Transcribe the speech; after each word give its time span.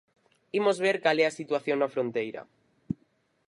Imos 0.59 0.77
ver 0.85 0.97
cal 1.03 1.17
e 1.23 1.25
a 1.27 1.35
situación 1.39 1.77
na 1.79 1.91
fronteira. 1.93 2.41